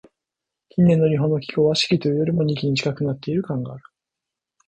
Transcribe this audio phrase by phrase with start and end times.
[0.69, 3.83] 近年の日本の気候は、「四季」というよりも、「二季」に近くなっている感がある。